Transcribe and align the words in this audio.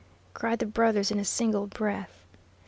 cried 0.33 0.57
the 0.57 0.65
brothers, 0.65 1.11
in 1.11 1.19
a 1.19 1.23
single 1.23 1.67
breath. 1.67 2.25